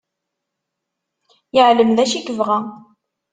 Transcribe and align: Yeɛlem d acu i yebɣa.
Yeɛlem 1.55 1.91
d 1.97 1.99
acu 2.03 2.15
i 2.17 2.21
yebɣa. 2.21 2.57